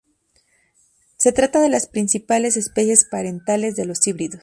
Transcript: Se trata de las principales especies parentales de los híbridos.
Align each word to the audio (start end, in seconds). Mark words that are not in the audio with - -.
Se 1.19 1.31
trata 1.31 1.61
de 1.61 1.69
las 1.69 1.85
principales 1.85 2.57
especies 2.57 3.05
parentales 3.05 3.75
de 3.75 3.85
los 3.85 4.07
híbridos. 4.07 4.39